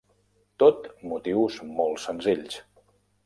[0.63, 2.59] Tot motius molt senzills.